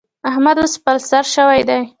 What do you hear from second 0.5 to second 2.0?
اوس د خپل سر شوی دی.